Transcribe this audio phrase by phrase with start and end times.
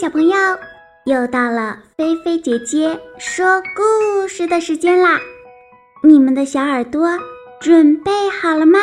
[0.00, 0.36] 小朋友，
[1.06, 5.18] 又到了菲菲姐姐说故事的时间啦！
[6.04, 7.08] 你们的小耳朵
[7.58, 8.78] 准备好了吗？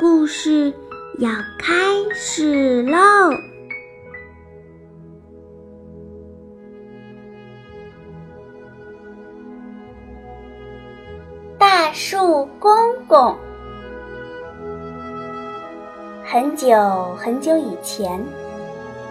[0.00, 0.72] 故事
[1.18, 1.74] 要开
[2.14, 3.34] 始喽！
[11.58, 12.72] 大树公
[13.06, 13.36] 公，
[16.24, 18.24] 很久很久以前。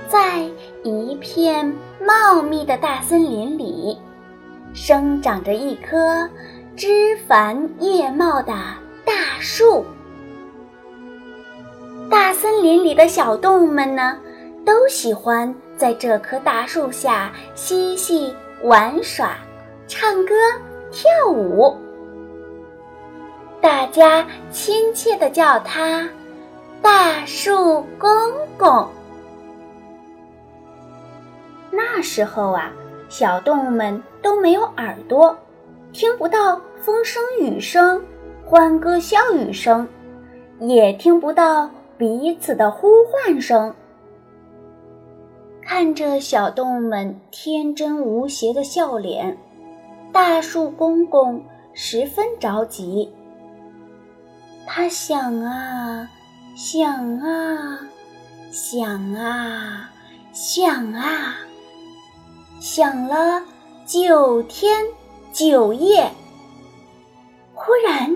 [0.09, 0.49] 在
[0.87, 3.97] 一片茂密的大森林里，
[4.73, 6.29] 生长着一棵
[6.75, 8.53] 枝繁叶茂的
[9.05, 9.85] 大树。
[12.09, 14.17] 大森林里的小动物们呢，
[14.65, 19.37] 都喜欢在这棵大树下嬉戏玩耍、
[19.87, 20.33] 唱歌
[20.91, 21.75] 跳舞。
[23.59, 26.07] 大家亲切地叫它
[26.81, 28.09] “大树公
[28.57, 28.87] 公”。
[31.77, 32.73] 那时候啊，
[33.07, 35.37] 小动物们都没有耳朵，
[35.93, 38.03] 听不到风声、雨声、
[38.43, 39.87] 欢歌笑语声，
[40.59, 43.75] 也听不到彼此的呼唤声。
[45.61, 49.37] 看着小动物们天真无邪的笑脸，
[50.11, 53.13] 大树公公十分着急。
[54.65, 56.09] 他想啊，
[56.55, 57.79] 想啊，
[58.49, 59.91] 想啊，
[60.33, 61.35] 想啊。
[62.59, 63.43] 想了
[63.85, 64.83] 九天
[65.31, 66.09] 九夜，
[67.53, 68.15] 忽然，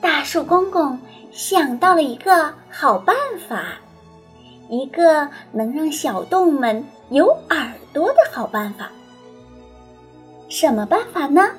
[0.00, 0.98] 大树公公
[1.30, 3.14] 想到了一个好办
[3.48, 3.74] 法，
[4.68, 8.90] 一个能让小动物们有耳朵的好办法。
[10.48, 11.50] 什么办法呢？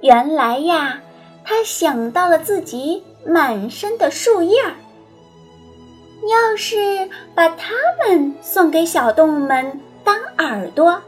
[0.00, 0.98] 原来呀，
[1.44, 4.74] 他想到了自己满身的树叶儿，
[6.26, 9.78] 要是把它们送给小动物们。
[10.04, 11.00] 当耳朵，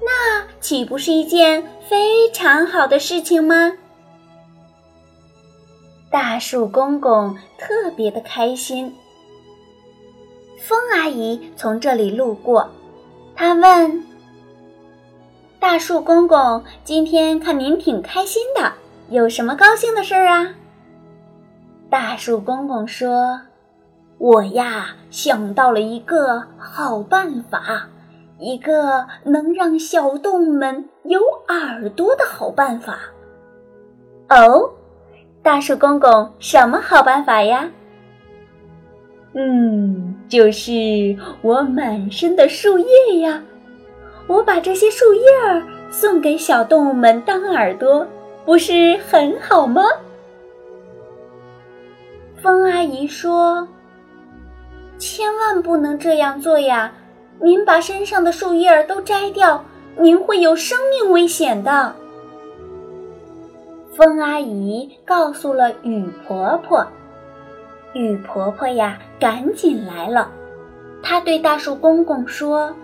[0.00, 3.72] 那岂不是一件非常好的事情吗？
[6.10, 8.94] 大树公公特别的开心。
[10.58, 12.70] 风阿姨从这里路过，
[13.34, 14.04] 她问
[15.58, 18.72] ：“大树公公，今天看您挺开心的，
[19.08, 20.54] 有什么高兴的事儿啊？”
[21.90, 23.40] 大树公公说
[24.18, 27.88] ：“我呀，想到了一个好办法。”
[28.38, 32.98] 一个能让小动物们有耳朵的好办法。
[34.28, 34.70] 哦，
[35.42, 37.70] 大树公公，什么好办法呀？
[39.34, 43.42] 嗯，就是我满身的树叶呀！
[44.26, 48.06] 我把这些树叶儿送给小动物们当耳朵，
[48.44, 49.82] 不是很好吗？
[52.36, 53.66] 风阿姨说
[54.98, 56.92] ：“千万不能这样做呀！”
[57.40, 59.64] 您把身上的树叶儿都摘掉，
[59.98, 61.94] 您会有生命危险的。
[63.94, 66.86] 风阿姨告诉了雨婆婆，
[67.94, 70.30] 雨婆婆呀，赶紧来了。
[71.02, 72.74] 她对大树公公说：“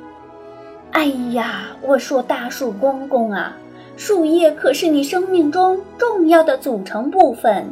[0.91, 3.56] 哎呀，我说大树公公啊，
[3.97, 7.70] 树叶可是你生命中重要的组成部分，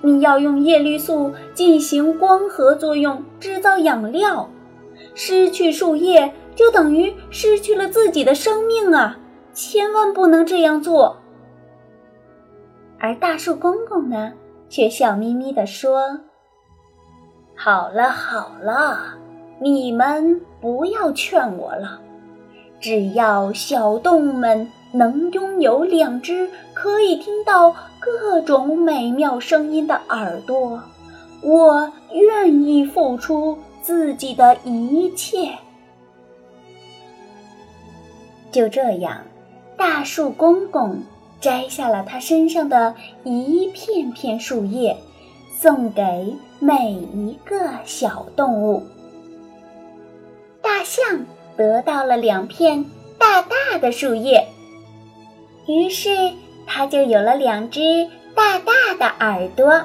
[0.00, 4.48] 你要用叶绿素进行光合作用，制造养料。”
[5.14, 9.16] 失去树叶就等于失去了自己的生命啊！
[9.52, 11.16] 千万不能这样做。
[12.98, 14.32] 而大树公公呢，
[14.68, 16.20] 却笑眯眯地说
[17.54, 19.14] ：“好了好了，
[19.60, 22.00] 你们不要劝我了。
[22.80, 30.82] 只要小动物们能拥有两只可以听到各种美妙声音的耳朵，
[31.42, 35.58] 我愿意付出。”自己的一切，
[38.50, 39.20] 就这样，
[39.76, 41.02] 大树公公
[41.38, 42.94] 摘下了他身上的
[43.24, 44.96] 一片片树叶，
[45.60, 48.82] 送给每一个小动物。
[50.62, 52.86] 大象得到了两片
[53.18, 54.48] 大大的树叶，
[55.66, 56.32] 于是
[56.66, 59.82] 它就有了两只大大的耳朵。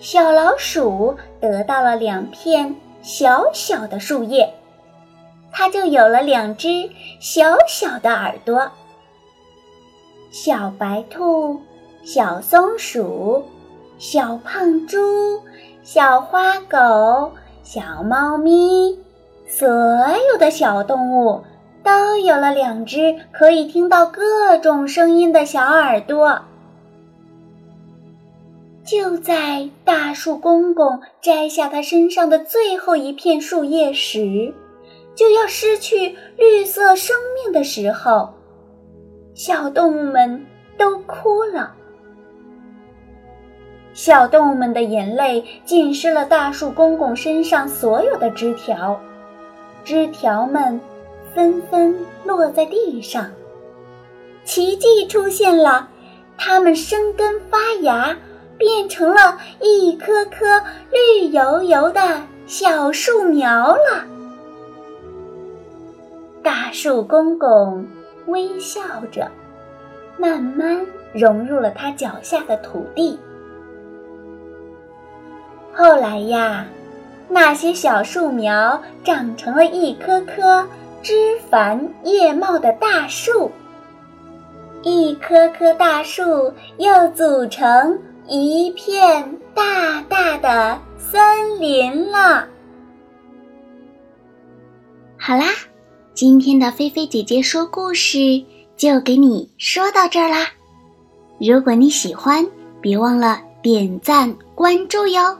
[0.00, 4.52] 小老鼠得到了两片小小的树叶，
[5.52, 6.90] 它就有了两只
[7.20, 8.70] 小小的耳朵。
[10.30, 11.60] 小白兔、
[12.04, 13.44] 小松鼠、
[13.98, 15.40] 小胖猪、
[15.82, 17.32] 小花狗、
[17.62, 18.98] 小猫咪，
[19.46, 21.42] 所有的小动物
[21.82, 26.42] 都有了两只可以听到各种声音的小耳朵。
[28.88, 34.54] 就在大树公公摘下他身上的最后一片树叶时，
[35.14, 38.32] 就要失去绿色生命的时候，
[39.34, 40.46] 小动物们
[40.78, 41.74] 都哭了。
[43.92, 48.98] 小动物们的眼泪浸湿了大树公公身上所有的枝条，
[49.84, 50.80] 枝条们
[51.34, 51.94] 纷纷
[52.24, 53.30] 落在地上。
[54.44, 55.90] 奇迹出现了，
[56.38, 58.16] 它们生根发芽。
[58.58, 60.60] 变成了一棵棵
[60.90, 62.00] 绿油油的
[62.46, 64.04] 小树苗了。
[66.42, 67.86] 大树公公
[68.26, 68.80] 微笑
[69.12, 69.30] 着，
[70.16, 73.18] 慢慢融入了他脚下的土地。
[75.72, 76.66] 后来呀，
[77.28, 80.66] 那些小树苗长成了一棵棵
[81.02, 83.50] 枝繁叶茂的大树，
[84.82, 87.96] 一棵棵大树又组成。
[88.30, 92.46] 一片大大的森林了。
[95.18, 95.46] 好啦，
[96.12, 98.44] 今天的菲菲姐姐说故事
[98.76, 100.46] 就给你说到这儿啦。
[101.40, 102.46] 如果你喜欢，
[102.82, 105.38] 别忘了点赞关注哟。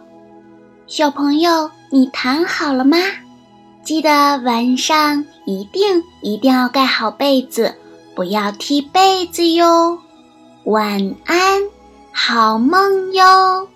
[0.86, 2.96] 小朋友，你躺好了吗？
[3.82, 7.74] 记得晚上一定一定要盖好被子，
[8.14, 9.98] 不要踢被子哟。
[10.64, 11.62] 晚安。
[12.20, 13.68] 好梦哟。